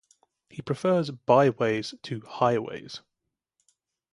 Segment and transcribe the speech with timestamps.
[0.49, 3.01] He prefers "bye-ways" to "highways".